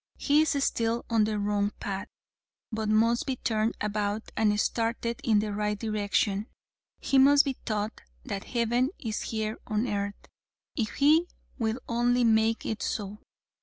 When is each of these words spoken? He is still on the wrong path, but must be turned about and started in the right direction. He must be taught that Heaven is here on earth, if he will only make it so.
He 0.17 0.41
is 0.41 0.63
still 0.63 1.05
on 1.11 1.25
the 1.25 1.37
wrong 1.37 1.73
path, 1.79 2.07
but 2.71 2.89
must 2.89 3.27
be 3.27 3.35
turned 3.35 3.75
about 3.79 4.31
and 4.35 4.59
started 4.59 5.21
in 5.23 5.37
the 5.41 5.53
right 5.53 5.77
direction. 5.77 6.47
He 6.99 7.19
must 7.19 7.45
be 7.45 7.53
taught 7.65 8.01
that 8.25 8.45
Heaven 8.45 8.89
is 8.97 9.21
here 9.21 9.59
on 9.67 9.87
earth, 9.87 10.15
if 10.75 10.95
he 10.95 11.27
will 11.59 11.77
only 11.87 12.23
make 12.23 12.65
it 12.65 12.81
so. 12.81 13.19